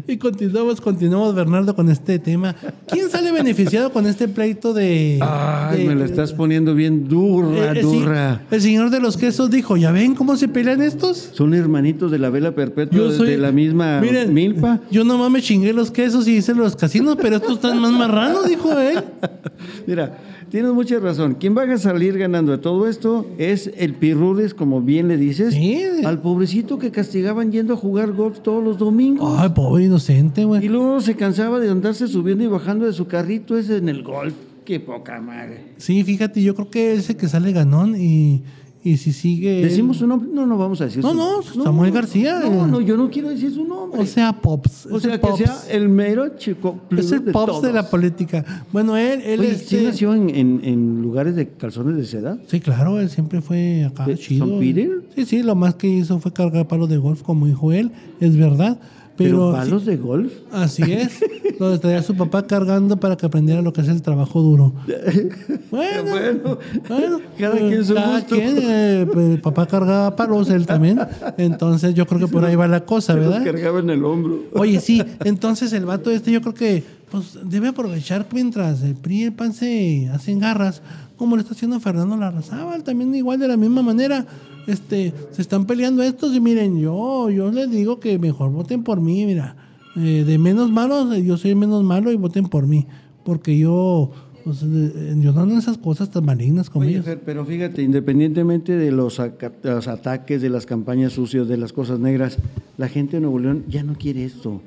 Y 0.06 0.16
continuamos, 0.18 0.80
continuamos, 0.80 1.34
Bernardo, 1.34 1.74
con 1.74 1.88
este 1.88 2.18
tema. 2.18 2.54
¿Quién 2.86 3.08
sale 3.08 3.32
beneficiado 3.32 3.92
con 3.92 4.06
este 4.06 4.28
pleito 4.28 4.72
de. 4.74 5.18
Ay, 5.22 5.78
de- 5.78 5.84
me 5.88 5.94
la 5.94 6.04
estás 6.04 6.32
poniendo 6.32 6.74
bien 6.74 7.08
durra, 7.08 7.72
Eh, 7.72 7.80
eh, 7.80 7.82
sí, 7.82 7.98
durra. 8.00 8.42
el 8.50 8.60
señor 8.60 8.90
de 8.90 9.00
los 9.00 9.16
quesos 9.16 9.50
dijo: 9.50 9.76
¿Ya 9.76 9.90
ven 9.92 10.14
cómo 10.14 10.36
se 10.36 10.48
pelean 10.48 10.82
estos? 10.82 11.30
Son 11.32 11.54
hermanitos 11.54 12.10
de 12.10 12.18
la 12.18 12.30
vela 12.30 12.54
perpetua 12.54 12.96
Yo 12.98 13.10
de- 13.10 13.16
soy- 13.16 13.30
de 13.30 13.38
la 13.38 13.52
misma 13.52 14.00
Miren, 14.00 14.32
milpa. 14.34 14.80
Yo 14.90 15.04
nomás 15.04 15.30
me 15.30 15.40
chingué 15.40 15.72
los 15.72 15.90
quesos 15.90 16.28
y 16.28 16.36
hice 16.36 16.54
los 16.54 16.76
casinos, 16.76 17.16
pero 17.20 17.36
estos 17.36 17.54
están 17.54 17.78
más 17.80 17.92
marranos, 17.92 18.46
dijo 18.46 18.70
él. 18.78 19.02
Mira, 19.86 20.18
tienes 20.50 20.72
mucha 20.72 20.98
razón. 20.98 21.34
Quien 21.34 21.56
va 21.56 21.62
a 21.62 21.78
salir 21.78 22.18
ganando 22.18 22.52
de 22.52 22.58
todo 22.58 22.86
esto 22.88 23.26
es 23.38 23.70
el 23.76 23.94
pirurris, 23.94 24.52
como 24.54 24.80
bien 24.80 25.08
le 25.08 25.16
dices, 25.16 25.54
Sí. 25.54 25.82
al 26.04 26.20
pobrecito 26.20 26.78
que 26.78 26.90
castigaban 26.90 27.50
yendo 27.52 27.74
a 27.74 27.76
jugar 27.76 28.12
golf 28.12 28.40
todos 28.40 28.62
los 28.62 28.78
domingos. 28.78 29.21
Ay, 29.38 29.48
pobre 29.50 29.84
inocente, 29.84 30.42
Y 30.42 30.44
güey. 30.44 30.68
luego 30.68 31.00
se 31.00 31.14
cansaba 31.16 31.58
de 31.60 31.70
andarse 31.70 32.08
subiendo 32.08 32.44
y 32.44 32.46
bajando 32.48 32.86
de 32.86 32.92
su 32.92 33.06
carrito 33.06 33.56
ese 33.56 33.76
en 33.78 33.88
el 33.88 34.02
golf. 34.02 34.34
Qué 34.64 34.78
poca 34.80 35.20
madre. 35.20 35.72
Sí, 35.78 36.04
fíjate, 36.04 36.42
yo 36.42 36.54
creo 36.54 36.70
que 36.70 36.92
ese 36.94 37.16
que 37.16 37.28
sale 37.28 37.52
ganón 37.52 37.96
y, 37.96 38.42
Y 38.84 38.96
si 38.96 39.12
sigue. 39.12 39.62
¿Decimos 39.62 39.98
su 39.98 40.08
nombre? 40.08 40.28
No, 40.32 40.44
no 40.44 40.58
vamos 40.58 40.80
a 40.80 40.86
decir 40.86 41.04
No, 41.04 41.10
su 41.10 41.16
no, 41.16 41.24
nombre. 41.42 41.64
Samuel 41.64 41.92
García. 41.92 42.40
No, 42.40 42.66
no, 42.66 42.80
yo 42.80 42.96
no 42.96 43.10
quiero 43.10 43.28
decir 43.28 43.52
su 43.52 43.64
nombre. 43.64 44.00
O 44.00 44.04
sea, 44.06 44.32
Pops. 44.40 44.86
O 44.86 44.98
sea, 44.98 45.12
que 45.12 45.18
Pops. 45.20 45.38
sea 45.38 45.56
el 45.70 45.88
mero 45.88 46.36
chico. 46.36 46.80
Es 46.90 47.12
el 47.12 47.22
Pops 47.22 47.62
de 47.62 47.72
la 47.72 47.88
política. 47.88 48.44
Bueno, 48.72 48.96
él. 48.96 49.20
él 49.24 49.38
Oye, 49.38 49.52
este- 49.52 49.78
¿sí 49.78 49.84
nació 49.84 50.14
en, 50.14 50.30
en- 50.30 50.60
en 50.64 51.00
lugares 51.00 51.36
de 51.36 51.46
calzones 51.50 51.96
de 51.96 52.04
seda? 52.04 52.38
Sí, 52.48 52.58
claro, 52.58 52.98
él 52.98 53.08
siempre 53.08 53.40
fue 53.40 53.84
acá 53.84 54.04
¿De 54.04 54.16
chido. 54.18 54.58
Peter? 54.58 54.90
Sí, 55.14 55.26
sí, 55.26 55.42
lo 55.44 55.54
más 55.54 55.76
que 55.76 55.86
hizo 55.86 56.18
fue 56.18 56.32
cargar 56.32 56.66
palos 56.66 56.88
de 56.88 56.96
golf, 56.96 57.22
como 57.22 57.46
dijo 57.46 57.70
él, 57.70 57.92
es 58.18 58.36
verdad. 58.36 58.80
¿Pero, 59.16 59.50
Pero, 59.50 59.52
palos 59.52 59.82
sí, 59.82 59.90
de 59.90 59.96
golf? 59.98 60.32
así 60.52 60.82
es, 60.90 61.20
lo 61.60 61.78
traía 61.78 61.98
a 61.98 62.02
su 62.02 62.16
papá 62.16 62.46
cargando 62.46 62.96
para 62.98 63.16
que 63.16 63.26
aprendiera 63.26 63.60
lo 63.60 63.72
que 63.72 63.82
es 63.82 63.88
el 63.88 64.00
trabajo 64.02 64.40
duro. 64.40 64.72
Bueno, 65.70 66.10
Bueno, 66.10 66.58
bueno, 66.88 67.20
cada 67.38 67.56
eh, 67.56 67.68
quien 67.68 67.84
su 67.84 67.94
cada 67.94 68.18
gusto. 68.20 68.34
quien, 68.36 68.58
eh, 68.60 69.06
pues, 69.10 69.30
el 69.30 69.40
papá 69.40 69.66
cargaba 69.66 70.14
palos, 70.16 70.50
él 70.50 70.66
también. 70.66 71.00
Entonces 71.38 71.94
yo 71.94 72.06
creo 72.06 72.20
que 72.20 72.28
por 72.28 72.44
ahí 72.44 72.54
va 72.56 72.68
la 72.68 72.84
cosa, 72.84 73.12
Se 73.14 73.20
¿verdad? 73.20 73.42
cargaba 73.44 73.80
en 73.80 73.90
el 73.90 74.04
hombro. 74.04 74.40
Oye, 74.54 74.80
sí, 74.80 75.02
entonces 75.24 75.72
el 75.72 75.86
vato 75.86 76.10
este 76.10 76.30
yo 76.32 76.40
creo 76.42 76.54
que 76.54 76.82
pues 77.10 77.38
debe 77.44 77.68
aprovechar 77.68 78.26
mientras 78.32 78.82
el 78.82 78.94
PRI 78.94 79.16
y 79.20 79.22
el 79.24 79.32
PAN 79.32 79.52
se 79.52 80.08
hacen 80.12 80.38
garras, 80.40 80.80
como 81.16 81.36
le 81.36 81.42
está 81.42 81.54
haciendo 81.54 81.78
Fernando 81.80 82.16
Larrazábal, 82.16 82.82
también 82.84 83.14
igual 83.14 83.38
de 83.38 83.48
la 83.48 83.56
misma 83.56 83.82
manera. 83.82 84.26
Este, 84.66 85.12
se 85.32 85.42
están 85.42 85.66
peleando 85.66 86.02
estos 86.02 86.34
y 86.34 86.40
miren, 86.40 86.78
yo, 86.80 87.30
yo 87.30 87.50
les 87.50 87.70
digo 87.70 87.98
que 88.00 88.18
mejor 88.18 88.50
voten 88.52 88.82
por 88.84 89.00
mí, 89.00 89.26
mira, 89.26 89.56
eh, 89.96 90.24
de 90.26 90.38
menos 90.38 90.70
malos, 90.70 91.16
yo 91.22 91.36
soy 91.36 91.54
menos 91.54 91.82
malo 91.82 92.12
y 92.12 92.16
voten 92.16 92.46
por 92.46 92.66
mí, 92.66 92.86
porque 93.24 93.58
yo, 93.58 94.10
pues, 94.44 94.62
eh, 94.62 95.14
yo 95.20 95.32
no 95.32 95.58
esas 95.58 95.78
cosas 95.78 96.10
tan 96.10 96.24
malignas 96.24 96.70
como 96.70 96.84
Oye, 96.84 96.94
ellos. 96.94 97.04
Fer, 97.04 97.20
pero 97.24 97.44
fíjate, 97.44 97.82
independientemente 97.82 98.76
de 98.76 98.90
los, 98.92 99.18
ataques, 99.20 100.40
de 100.40 100.48
las 100.48 100.64
campañas 100.66 101.12
sucias, 101.12 101.48
de 101.48 101.56
las 101.56 101.72
cosas 101.72 101.98
negras, 101.98 102.38
la 102.78 102.88
gente 102.88 103.16
de 103.16 103.22
Nuevo 103.22 103.38
León 103.40 103.64
ya 103.68 103.82
no 103.82 103.94
quiere 103.94 104.24
esto. 104.24 104.60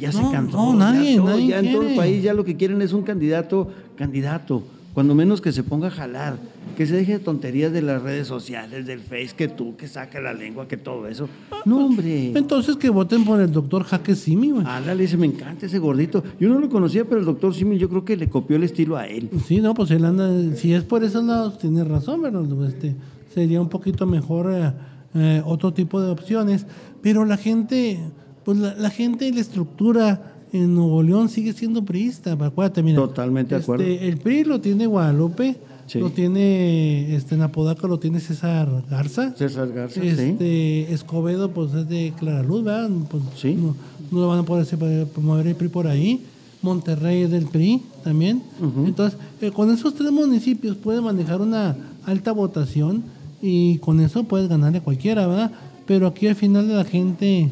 Ya 0.00 0.12
se 0.12 0.22
cansó. 0.30 0.56
no, 0.56 0.74
nadie, 0.78 1.14
ya 1.14 1.20
todo- 1.20 1.30
nadie 1.30 1.46
ya 1.48 1.58
en 1.58 1.72
todo 1.72 1.82
el 1.82 1.96
país 1.96 2.22
ya 2.22 2.32
lo 2.34 2.44
que 2.44 2.56
quieren 2.56 2.82
es 2.82 2.92
un 2.92 3.02
candidato, 3.02 3.68
candidato. 3.96 4.62
Cuando 4.94 5.14
menos 5.14 5.40
que 5.40 5.52
se 5.52 5.62
ponga 5.62 5.88
a 5.88 5.90
jalar, 5.90 6.38
que 6.76 6.86
se 6.86 6.94
deje 6.94 7.12
de 7.14 7.18
tonterías 7.18 7.72
de 7.72 7.82
las 7.82 8.02
redes 8.02 8.26
sociales, 8.26 8.86
del 8.86 9.00
Face, 9.00 9.30
que 9.36 9.48
tú, 9.48 9.76
que 9.76 9.86
saca 9.86 10.20
la 10.20 10.32
lengua, 10.32 10.66
que 10.66 10.76
todo 10.76 11.06
eso. 11.06 11.28
No, 11.64 11.86
hombre. 11.86 12.32
Entonces 12.34 12.76
que 12.76 12.88
voten 12.90 13.24
por 13.24 13.40
el 13.40 13.52
doctor 13.52 13.84
Jaque 13.84 14.14
Simi, 14.14 14.50
güey. 14.50 14.64
Ándale, 14.66 15.04
ese 15.04 15.16
me 15.16 15.26
encanta 15.26 15.66
ese 15.66 15.78
gordito. 15.78 16.22
Yo 16.40 16.48
no 16.48 16.58
lo 16.58 16.68
conocía, 16.68 17.04
pero 17.04 17.20
el 17.20 17.26
doctor 17.26 17.54
Simil 17.54 17.78
yo 17.78 17.88
creo 17.88 18.04
que 18.04 18.16
le 18.16 18.28
copió 18.28 18.56
el 18.56 18.64
estilo 18.64 18.96
a 18.96 19.06
él. 19.06 19.30
Sí, 19.46 19.60
no, 19.60 19.74
pues 19.74 19.90
él 19.90 20.04
anda, 20.04 20.30
si 20.56 20.72
es 20.72 20.84
por 20.84 21.04
esos 21.04 21.24
lados, 21.24 21.58
tiene 21.58 21.84
razón, 21.84 22.20
pero 22.22 22.66
este, 22.66 22.96
sería 23.32 23.60
un 23.60 23.68
poquito 23.68 24.06
mejor 24.06 24.52
eh, 24.52 24.72
eh, 25.14 25.42
otro 25.44 25.72
tipo 25.72 26.00
de 26.00 26.10
opciones. 26.10 26.66
Pero 27.02 27.24
la 27.24 27.36
gente, 27.36 28.00
pues 28.44 28.58
la, 28.58 28.74
la 28.74 28.90
gente 28.90 29.26
y 29.26 29.32
la 29.32 29.40
estructura 29.40 30.37
en 30.52 30.74
Nuevo 30.74 31.02
León 31.02 31.28
sigue 31.28 31.52
siendo 31.52 31.84
priista. 31.84 32.32
Acuérdate, 32.32 32.82
mira. 32.82 32.96
Totalmente 32.96 33.54
de 33.54 33.60
acuerdo. 33.62 33.84
este, 33.84 34.08
el 34.08 34.18
PRI 34.18 34.44
lo 34.44 34.60
tiene 34.60 34.86
Guadalupe, 34.86 35.56
Sí. 35.86 35.98
lo 36.00 36.10
tiene, 36.10 37.14
este, 37.16 37.34
en 37.34 37.42
Apodaca 37.42 37.86
lo 37.88 37.98
tiene 37.98 38.20
César 38.20 38.68
Garza. 38.90 39.34
César 39.36 39.72
Garza, 39.72 40.00
sí. 40.00 40.06
Este, 40.08 40.92
Escobedo, 40.92 41.50
pues 41.52 41.72
es 41.72 41.88
de 41.88 42.12
Clara 42.18 42.42
Luz, 42.42 42.62
¿verdad? 42.64 42.90
Pues, 43.10 43.22
Sí. 43.36 43.54
No, 43.54 43.74
no 44.10 44.20
lo 44.20 44.28
van 44.28 44.40
a 44.40 44.42
poder 44.42 44.62
hacer 44.64 44.78
para 44.78 45.04
promover 45.06 45.46
el 45.46 45.54
PRI 45.54 45.68
por 45.68 45.86
ahí. 45.86 46.20
Monterrey 46.60 47.22
es 47.22 47.30
del 47.30 47.46
PRI 47.46 47.82
también. 48.04 48.42
Entonces, 48.84 49.18
eh, 49.40 49.50
con 49.52 49.70
esos 49.70 49.94
tres 49.94 50.10
municipios 50.10 50.76
puedes 50.76 51.00
manejar 51.00 51.40
una 51.40 51.76
alta 52.04 52.32
votación 52.32 53.04
y 53.40 53.78
con 53.78 54.00
eso 54.00 54.24
puedes 54.24 54.48
ganarle 54.48 54.78
a 54.78 54.82
cualquiera, 54.82 55.26
¿verdad? 55.26 55.52
Pero 55.86 56.08
aquí 56.08 56.26
al 56.26 56.34
final 56.34 56.66
de 56.68 56.74
la 56.74 56.84
gente, 56.84 57.50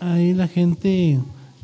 ahí 0.00 0.34
la 0.34 0.48
gente 0.48 1.18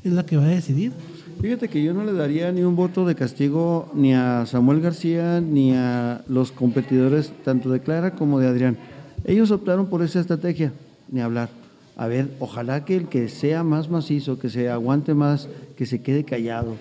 es 0.09 0.15
la 0.15 0.25
que 0.25 0.37
va 0.37 0.45
a 0.45 0.49
decidir. 0.49 0.93
Fíjate 1.41 1.69
que 1.69 1.83
yo 1.83 1.93
no 1.93 2.05
le 2.05 2.13
daría 2.13 2.51
ni 2.51 2.63
un 2.63 2.77
voto 2.77 3.07
de 3.07 3.15
castigo 3.15 3.91
ni 3.95 4.15
a 4.15 4.47
Samuel 4.47 4.81
García 4.81 5.41
ni 5.41 5.73
a 5.75 6.23
los 6.29 6.51
competidores 6.51 7.33
tanto 7.45 7.71
de 7.71 7.81
Clara 7.81 8.13
como 8.13 8.41
de 8.41 8.47
Adrián. 8.47 8.79
Ellos 9.25 9.51
optaron 9.51 9.87
por 9.87 10.03
esa 10.03 10.21
estrategia, 10.21 10.73
ni 11.11 11.21
hablar. 11.21 11.51
A 11.97 12.07
ver, 12.07 12.31
ojalá 12.41 12.85
que 12.85 12.97
el 12.97 13.09
que 13.09 13.29
sea 13.29 13.65
más 13.65 13.91
macizo, 13.91 14.39
que 14.39 14.49
se 14.49 14.71
aguante 14.71 15.15
más, 15.15 15.49
que 15.77 15.87
se 15.87 16.01
quede 16.01 16.25
callado 16.25 16.75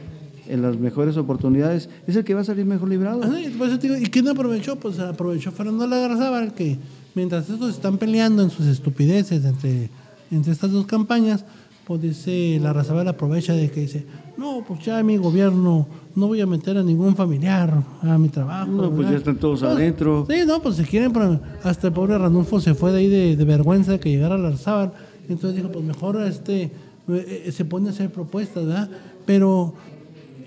en 0.47 0.61
las 0.61 0.77
mejores 0.77 1.17
oportunidades, 1.17 1.89
es 2.07 2.15
el 2.15 2.23
que 2.23 2.33
va 2.33 2.41
a 2.41 2.45
salir 2.45 2.65
mejor 2.65 2.89
librado. 2.89 3.23
Ajá, 3.23 3.41
y 3.41 3.49
por 3.49 3.67
eso 3.67 3.79
te 3.79 3.87
digo, 3.87 3.99
¿Y 3.99 4.07
quién 4.07 4.27
aprovechó? 4.27 4.75
Pues 4.77 4.99
aprovechó 4.99 5.51
Fernando 5.51 5.87
Larrazábal, 5.87 6.53
que 6.53 6.77
mientras 7.13 7.49
estos 7.49 7.71
están 7.71 7.97
peleando 7.97 8.43
en 8.43 8.49
sus 8.49 8.67
estupideces 8.67 9.43
entre, 9.43 9.89
entre 10.31 10.51
estas 10.51 10.71
dos 10.71 10.85
campañas, 10.85 11.45
pues 11.85 12.01
dice 12.01 12.59
Larrazábal 12.61 13.07
aprovecha 13.07 13.53
de 13.53 13.69
que 13.69 13.81
dice, 13.81 14.05
no, 14.37 14.63
pues 14.67 14.83
ya 14.83 15.01
mi 15.03 15.17
gobierno, 15.17 15.87
no 16.15 16.27
voy 16.27 16.41
a 16.41 16.45
meter 16.47 16.77
a 16.77 16.83
ningún 16.83 17.15
familiar 17.15 17.73
a 18.01 18.17
mi 18.17 18.29
trabajo. 18.29 18.71
No, 18.71 18.83
pues 18.89 18.97
¿verdad?". 18.97 19.11
ya 19.11 19.17
están 19.17 19.37
todos 19.37 19.59
Pues, 19.61 19.71
adentro. 19.71 20.25
Sí, 20.29 20.35
no, 20.47 20.61
pues 20.61 20.75
se 20.75 20.83
quieren, 20.83 21.13
pero 21.13 21.39
hasta 21.63 21.87
el 21.87 21.93
pobre 21.93 22.17
Ranulfo 22.17 22.59
se 22.59 22.73
fue 22.73 22.91
de 22.91 22.97
ahí 22.99 23.07
de, 23.07 23.35
de 23.35 23.45
vergüenza 23.45 23.91
de 23.93 23.99
que 23.99 24.09
llegara 24.09 24.37
Larrazábal. 24.37 24.93
Entonces 25.29 25.55
dijo, 25.55 25.71
pues 25.71 25.83
mejor 25.85 26.21
este, 26.23 26.71
eh, 27.09 27.49
se 27.51 27.65
pone 27.65 27.89
a 27.89 27.91
hacer 27.91 28.11
propuestas, 28.11 28.65
¿verdad? 28.65 28.89
Pero 29.25 29.73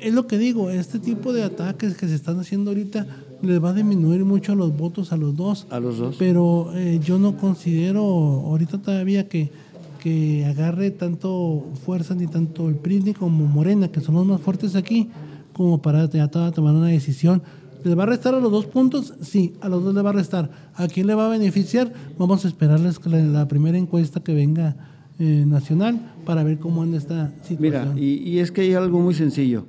es 0.01 0.15
lo 0.15 0.27
que 0.27 0.39
digo, 0.39 0.71
este 0.71 0.99
tipo 0.99 1.33
de 1.33 1.43
ataques 1.43 1.97
que 1.97 2.07
se 2.09 2.15
están 2.15 2.39
haciendo 2.39 2.71
ahorita 2.71 3.07
les 3.43 3.63
va 3.63 3.71
a 3.71 3.73
disminuir 3.73 4.25
mucho 4.25 4.55
los 4.57 4.77
votos 4.77 5.13
a 5.13 5.17
los 5.17 5.37
dos. 5.37 5.67
A 5.71 5.79
los 5.81 5.99
dos. 5.99 6.17
Pero 6.19 6.73
eh, 6.75 7.01
yo 7.03 7.19
no 7.19 7.37
considero 7.37 8.03
ahorita 8.03 8.79
todavía 8.79 9.29
que, 9.29 9.51
que 9.99 10.45
agarre 10.47 10.91
tanto 10.91 11.67
fuerza 11.85 12.15
ni 12.15 12.27
tanto 12.27 12.69
el 12.69 12.77
PRI 12.77 13.15
como 13.15 13.47
Morena, 13.47 13.89
que 13.89 14.01
son 14.01 14.15
los 14.15 14.27
más 14.27 14.41
fuertes 14.41 14.75
aquí, 14.77 15.09
como 15.53 15.83
para 15.83 16.09
ya 16.09 16.29
to- 16.29 16.51
tomar 16.53 16.75
una 16.75 16.87
decisión. 16.89 17.43
¿Les 17.85 17.97
va 17.97 18.03
a 18.05 18.07
restar 18.07 18.35
a 18.35 18.41
los 18.41 18.51
dos 18.51 18.67
puntos? 18.67 19.15
Sí, 19.23 19.55
a 19.61 19.69
los 19.69 19.85
dos 19.85 19.95
le 19.95 20.03
va 20.03 20.11
a 20.11 20.13
restar. 20.13 20.51
¿A 20.75 20.89
quién 20.89 21.07
le 21.07 21.15
va 21.15 21.27
a 21.27 21.29
beneficiar? 21.29 21.93
Vamos 22.19 22.45
a 22.45 22.49
esperarles 22.49 23.05
la, 23.07 23.19
la 23.19 23.49
primera 23.49 23.79
encuesta 23.79 24.21
que 24.21 24.35
venga 24.35 24.77
eh, 25.21 25.45
nacional 25.47 26.01
para 26.25 26.43
ver 26.43 26.59
cómo 26.59 26.83
anda 26.83 26.97
esta 26.99 27.33
situación. 27.43 27.61
Mira, 27.61 27.93
y, 27.97 28.15
y 28.29 28.39
es 28.41 28.51
que 28.51 28.63
hay 28.63 28.75
algo 28.75 28.99
muy 29.01 29.15
sencillo. 29.15 29.67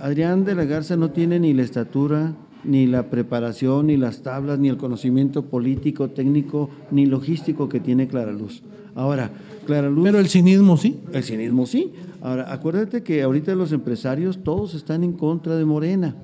Adrián 0.00 0.44
de 0.44 0.54
la 0.56 0.64
Garza 0.64 0.96
no 0.96 1.10
tiene 1.10 1.38
ni 1.38 1.52
la 1.54 1.62
estatura, 1.62 2.34
ni 2.64 2.86
la 2.86 3.10
preparación, 3.10 3.88
ni 3.88 3.96
las 3.96 4.22
tablas, 4.22 4.58
ni 4.58 4.68
el 4.68 4.76
conocimiento 4.76 5.46
político, 5.46 6.10
técnico, 6.10 6.70
ni 6.90 7.06
logístico 7.06 7.68
que 7.68 7.80
tiene 7.80 8.08
Clara 8.08 8.32
Luz. 8.32 8.62
Ahora, 8.94 9.30
Clara 9.66 9.88
Luz... 9.90 10.04
Pero 10.04 10.18
el 10.18 10.28
cinismo 10.28 10.76
sí. 10.76 11.00
El 11.12 11.22
cinismo 11.22 11.66
sí. 11.66 11.92
Ahora, 12.20 12.52
acuérdate 12.52 13.02
que 13.02 13.22
ahorita 13.22 13.54
los 13.54 13.72
empresarios 13.72 14.42
todos 14.44 14.74
están 14.74 15.02
en 15.04 15.12
contra 15.12 15.56
de 15.56 15.64
Morena. 15.64 16.16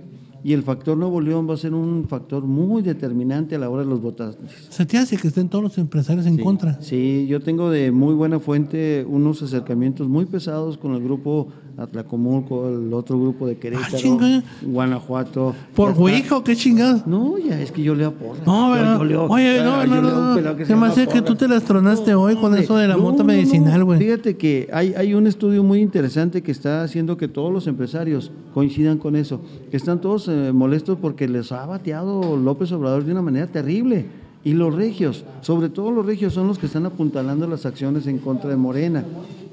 Y 0.44 0.52
el 0.52 0.62
factor 0.62 0.96
Nuevo 0.96 1.20
León 1.20 1.48
va 1.50 1.54
a 1.54 1.56
ser 1.56 1.74
un 1.74 2.06
factor 2.08 2.44
muy 2.44 2.80
determinante 2.82 3.56
a 3.56 3.58
la 3.58 3.68
hora 3.68 3.82
de 3.82 3.88
los 3.88 4.00
votantes. 4.00 4.50
Se 4.68 4.86
te 4.86 4.96
hace 4.96 5.16
que 5.16 5.28
estén 5.28 5.48
todos 5.48 5.64
los 5.64 5.78
empresarios 5.78 6.26
en 6.26 6.36
Sí, 6.36 6.42
contra. 6.42 6.80
Sí, 6.80 7.26
yo 7.28 7.40
tengo 7.40 7.70
de 7.70 7.90
muy 7.90 8.14
buena 8.14 8.38
fuente 8.38 9.04
unos 9.08 9.42
acercamientos 9.42 10.08
muy 10.08 10.26
pesados 10.26 10.78
con 10.78 10.94
el 10.94 11.02
grupo 11.02 11.48
Atlacomulco, 11.76 12.68
el 12.68 12.92
otro 12.92 13.20
grupo 13.20 13.46
de 13.46 13.56
Querétaro, 13.56 13.96
chinga. 13.98 14.42
Guanajuato. 14.62 15.54
¿Por 15.74 15.88
Ya 15.88 15.90
está. 15.92 16.00
güey 16.00 16.24
o 16.32 16.44
qué 16.44 16.56
chingados? 16.56 17.06
No, 17.06 17.38
ya 17.38 17.60
es 17.60 17.70
que 17.72 17.82
yo 17.82 17.94
leo 17.94 18.12
porra. 18.14 18.40
No, 18.44 18.68
Yo- 18.68 18.72
¿verdad? 18.74 18.98
yo 18.98 19.04
leo- 19.04 19.26
Oye, 19.28 19.62
no, 19.62 19.74
ah, 19.74 19.86
no, 19.86 20.02
no, 20.02 20.34
no. 20.34 20.64
Se 20.66 20.76
me 20.76 21.06
que 21.12 21.22
tú 21.22 21.34
te 21.36 21.46
las 21.48 21.62
tronaste 21.64 22.14
hoy 22.14 22.34
con 22.34 22.46
hombre, 22.46 22.62
eso 22.62 22.76
de 22.76 22.88
la 22.88 22.96
no, 22.96 23.02
mota 23.02 23.18
no, 23.18 23.24
no. 23.24 23.32
medicinal, 23.32 23.84
güey. 23.84 23.98
Fíjate 23.98 24.36
que 24.36 24.68
hay, 24.72 24.94
hay 24.94 25.14
un 25.14 25.26
estudio 25.26 25.62
muy 25.62 25.80
interesante 25.80 26.42
que 26.42 26.50
está 26.52 26.82
haciendo 26.82 27.16
que 27.16 27.28
todos 27.28 27.52
los 27.52 27.66
empresarios 27.66 28.30
coincidan 28.54 28.98
con 28.98 29.14
eso. 29.16 29.40
Que 29.70 29.76
están 29.76 30.00
todos 30.00 30.27
eh, 30.28 30.52
molestos 30.52 30.98
porque 31.00 31.26
les 31.28 31.50
ha 31.52 31.66
bateado 31.66 32.36
López 32.36 32.70
Obrador 32.72 33.04
de 33.04 33.12
una 33.12 33.22
manera 33.22 33.46
terrible. 33.46 34.06
Y 34.44 34.52
los 34.52 34.74
regios, 34.74 35.24
sobre 35.40 35.68
todo 35.68 35.90
los 35.90 36.06
regios, 36.06 36.32
son 36.32 36.46
los 36.46 36.58
que 36.58 36.66
están 36.66 36.86
apuntalando 36.86 37.46
las 37.46 37.66
acciones 37.66 38.06
en 38.06 38.18
contra 38.18 38.48
de 38.48 38.56
Morena. 38.56 39.04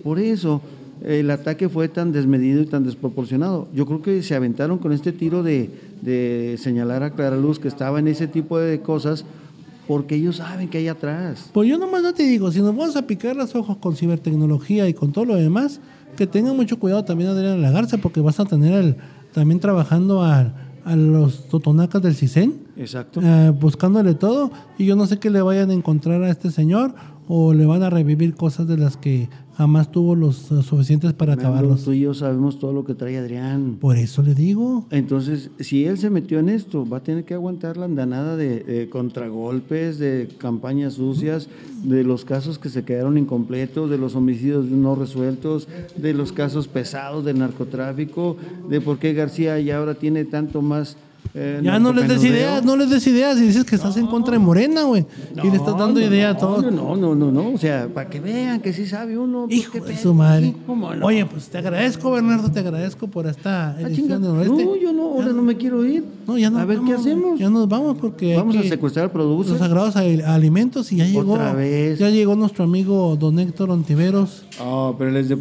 Por 0.03 0.19
eso 0.19 0.61
el 1.03 1.29
ataque 1.31 1.67
fue 1.69 1.87
tan 1.89 2.11
desmedido 2.11 2.61
y 2.61 2.65
tan 2.67 2.83
desproporcionado. 2.83 3.67
Yo 3.73 3.85
creo 3.85 4.01
que 4.01 4.21
se 4.23 4.35
aventaron 4.35 4.77
con 4.77 4.91
este 4.93 5.11
tiro 5.11 5.41
de, 5.43 5.69
de 6.01 6.55
señalar 6.59 7.03
a 7.03 7.09
Clara 7.11 7.35
Luz 7.35 7.59
que 7.59 7.67
estaba 7.67 7.99
en 7.99 8.07
ese 8.07 8.27
tipo 8.27 8.57
de 8.59 8.79
cosas 8.81 9.25
porque 9.87 10.15
ellos 10.15 10.37
saben 10.37 10.69
que 10.69 10.77
hay 10.77 10.87
atrás. 10.87 11.49
Pues 11.53 11.67
yo 11.69 11.77
nomás 11.77 12.01
no 12.01 12.13
te 12.13 12.23
digo, 12.23 12.51
si 12.51 12.59
nos 12.59 12.75
vamos 12.75 12.95
a 12.95 13.05
picar 13.05 13.35
los 13.35 13.53
ojos 13.55 13.77
con 13.77 13.95
cibertecnología 13.95 14.87
y 14.87 14.93
con 14.93 15.11
todo 15.11 15.25
lo 15.25 15.35
demás, 15.35 15.79
que 16.15 16.25
tengan 16.27 16.55
mucho 16.55 16.79
cuidado 16.79 17.03
también 17.03 17.29
Adrián 17.31 17.61
Lagarza, 17.61 17.97
porque 17.97 18.21
vas 18.21 18.39
a 18.39 18.45
tener 18.45 18.73
al- 18.73 18.97
también 19.33 19.59
trabajando 19.59 20.21
a, 20.23 20.53
a 20.85 20.95
los 20.95 21.49
totonacas 21.49 22.01
del 22.01 22.15
CISEN, 22.15 22.61
Exacto. 22.77 23.19
eh, 23.21 23.49
buscándole 23.49 24.13
todo, 24.13 24.51
y 24.77 24.85
yo 24.85 24.95
no 24.95 25.07
sé 25.07 25.17
qué 25.19 25.29
le 25.29 25.41
vayan 25.41 25.71
a 25.71 25.73
encontrar 25.73 26.23
a 26.23 26.29
este 26.29 26.51
señor, 26.51 26.93
o 27.27 27.53
le 27.53 27.65
van 27.65 27.81
a 27.81 27.89
revivir 27.89 28.35
cosas 28.35 28.67
de 28.67 28.77
las 28.77 28.95
que 28.95 29.27
jamás 29.57 29.91
tuvo 29.91 30.15
los 30.15 30.35
suficientes 30.35 31.13
para 31.13 31.33
acabarlos. 31.33 31.83
Tú 31.83 31.93
y 31.93 32.01
yo 32.01 32.13
sabemos 32.13 32.59
todo 32.59 32.73
lo 32.73 32.83
que 32.83 32.93
trae 32.93 33.17
Adrián. 33.17 33.77
Por 33.79 33.97
eso 33.97 34.21
le 34.21 34.35
digo. 34.35 34.85
Entonces, 34.91 35.49
si 35.59 35.85
él 35.85 35.97
se 35.97 36.09
metió 36.09 36.39
en 36.39 36.49
esto, 36.49 36.87
va 36.87 36.97
a 36.97 37.03
tener 37.03 37.23
que 37.23 37.33
aguantar 37.33 37.77
la 37.77 37.85
andanada 37.85 38.35
de, 38.35 38.59
de 38.59 38.89
contragolpes, 38.89 39.97
de 39.97 40.29
campañas 40.37 40.95
sucias, 40.95 41.47
de 41.83 42.03
los 42.03 42.25
casos 42.25 42.59
que 42.59 42.69
se 42.69 42.83
quedaron 42.83 43.17
incompletos, 43.17 43.89
de 43.89 43.97
los 43.97 44.15
homicidios 44.15 44.65
no 44.65 44.95
resueltos, 44.95 45.67
de 45.95 46.13
los 46.13 46.31
casos 46.31 46.67
pesados 46.67 47.23
del 47.23 47.39
narcotráfico, 47.39 48.37
de 48.69 48.81
por 48.81 48.99
qué 48.99 49.13
García 49.13 49.59
ya 49.59 49.77
ahora 49.77 49.95
tiene 49.95 50.25
tanto 50.25 50.61
más... 50.61 50.97
eh, 51.35 51.59
Ya 51.61 51.77
no 51.79 51.91
les 51.93 52.07
des 52.07 52.23
ideas, 52.23 52.63
no 52.63 52.75
les 52.77 52.89
des 52.89 53.05
ideas 53.07 53.37
y 53.37 53.41
dices 53.41 53.65
que 53.65 53.75
estás 53.75 53.97
en 53.97 54.07
contra 54.07 54.33
de 54.33 54.39
Morena, 54.39 54.83
güey. 54.83 55.05
y 55.43 55.49
le 55.49 55.57
estás 55.57 55.77
dando 55.77 55.99
No, 55.99 56.05
idea 56.05 56.29
a 56.29 56.33
no, 56.33 56.39
todos. 56.39 56.71
No, 56.73 56.95
no, 56.95 57.13
no, 57.13 57.31
no, 57.31 57.49
o 57.53 57.57
sea, 57.57 57.87
para 57.93 58.09
que 58.09 58.19
vean 58.19 58.61
que 58.61 58.71
sí 58.73 58.85
sabe 58.87 59.17
uno. 59.17 59.45
pues, 59.47 59.57
Hijo 59.59 59.73
qué 59.73 59.79
de 59.81 59.85
pedo, 59.87 59.97
su 60.01 60.13
madre. 60.13 60.47
sí. 60.47 60.73
Oye, 61.03 61.25
pues 61.25 61.47
te 61.49 61.57
agradezco, 61.57 62.09
Bernardo, 62.11 62.49
te 62.51 62.59
agradezco 62.59 63.07
por 63.07 63.27
esta 63.27 63.71
Ah, 63.71 63.81
edición 63.81 64.07
chinga. 64.07 64.19
de 64.19 64.27
Noroeste. 64.27 64.65
No, 64.65 64.75
yo 64.75 64.93
no, 64.93 65.03
ahora 65.13 65.33
no 65.33 65.41
me 65.41 65.57
quiero 65.57 65.85
ir. 65.85 66.03
No, 66.25 66.37
ya 66.37 66.49
nos 66.49 66.61
a 66.61 66.65
ver 66.65 66.77
qué 66.79 66.91
vamos, 66.93 67.01
hacemos. 67.01 67.39
Ya 67.39 67.49
nos 67.49 67.67
vamos 67.67 67.97
porque 67.99 68.35
Vamos 68.37 68.55
a 68.55 68.63
secuestrar 68.63 69.05
al 69.05 69.11
producer. 69.11 69.51
los 69.51 69.59
sagrados 69.59 69.95
al- 69.97 70.21
alimentos 70.21 70.91
y 70.91 70.97
ya 70.97 71.05
llegó. 71.05 71.33
Otra 71.33 71.53
vez. 71.53 71.99
Ya 71.99 72.09
llegó 72.09 72.35
nuestro 72.35 72.63
amigo 72.63 73.15
don 73.19 73.37
Héctor 73.39 73.69
Ontiveros, 73.71 74.45
Oh, 74.61 74.95
pero 74.97 75.09
él 75.09 75.17
es 75.17 75.27
de 75.29 75.35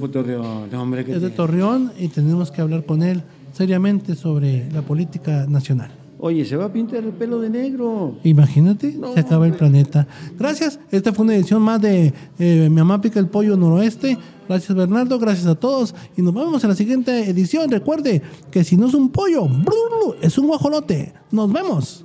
hombre, 0.76 1.04
que 1.04 1.12
es 1.12 1.22
de 1.22 1.30
Torreón 1.30 1.92
y 1.98 2.08
tenemos 2.08 2.50
que 2.50 2.60
hablar 2.62 2.84
con 2.84 3.02
él 3.02 3.22
seriamente 3.54 4.14
sobre 4.14 4.70
la 4.70 4.82
política 4.82 5.46
nacional. 5.48 5.90
Oye, 6.18 6.44
se 6.44 6.56
va 6.56 6.66
a 6.66 6.72
pintar 6.72 7.04
el 7.04 7.12
pelo 7.12 7.40
de 7.40 7.50
negro. 7.50 8.16
Imagínate, 8.24 8.96
se 9.12 9.20
acaba 9.20 9.46
el 9.46 9.54
planeta. 9.54 10.06
Gracias. 10.38 10.80
Esta 10.90 11.12
fue 11.12 11.24
una 11.24 11.34
edición 11.34 11.60
más 11.60 11.80
de 11.82 12.14
eh, 12.38 12.68
Mi 12.70 12.76
mamá 12.76 13.00
pica 13.00 13.20
el 13.20 13.28
pollo 13.28 13.56
noroeste. 13.56 14.16
Gracias 14.48 14.74
Bernardo, 14.76 15.18
gracias 15.18 15.46
a 15.46 15.54
todos. 15.54 15.94
Y 16.16 16.22
nos 16.22 16.32
vemos 16.32 16.64
en 16.64 16.70
la 16.70 16.76
siguiente 16.76 17.28
edición. 17.28 17.70
Recuerde 17.70 18.22
que 18.50 18.64
si 18.64 18.76
no 18.76 18.86
es 18.86 18.94
un 18.94 19.10
pollo, 19.10 19.48
es 20.22 20.38
un 20.38 20.46
guajolote. 20.46 21.12
Nos 21.30 21.52
vemos. 21.52 22.04